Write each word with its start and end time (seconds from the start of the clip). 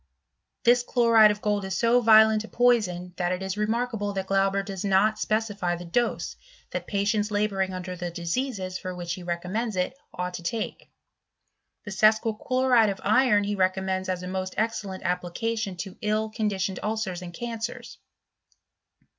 This 0.63 0.81
chloride 0.81 1.29
of 1.29 1.43
gold 1.43 1.63
is 1.63 1.77
so 1.77 2.01
violent 2.01 2.43
a 2.43 2.47
poison 2.47 3.13
that 3.17 3.31
it 3.31 3.43
is 3.43 3.55
remarkable 3.55 4.13
that 4.13 4.25
Glauber 4.25 4.63
does 4.63 4.83
not 4.83 5.19
specify 5.19 5.75
the 5.75 5.85
dose 5.85 6.37
that 6.71 6.87
patients 6.87 7.29
labouring 7.29 7.71
under 7.71 7.95
the 7.95 8.09
diseases 8.09 8.79
for 8.79 8.95
which 8.95 9.13
he 9.13 9.21
recommends 9.21 9.75
it 9.75 9.95
ought 10.11 10.33
to 10.33 10.41
take. 10.41 10.85
—•The 11.85 11.91
sesqui 11.91 12.35
chloride 12.43 12.89
of 12.89 12.99
iron 13.03 13.43
he 13.43 13.53
recommends 13.53 14.09
as 14.09 14.23
a 14.23 14.27
most 14.27 14.55
excellent 14.57 15.03
application 15.03 15.75
to 15.77 15.95
ill 16.01 16.29
conditioned 16.31 16.79
ulcers 16.81 17.21
and 17.21 17.31
can 17.31 17.59
cers. 17.59 17.97